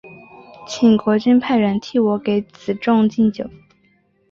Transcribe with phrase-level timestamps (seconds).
[0.65, 3.47] 请国君派人替我给子重进酒。